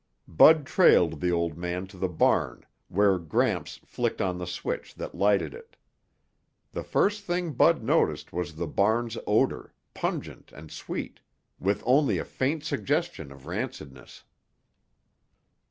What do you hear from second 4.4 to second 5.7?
switch that lighted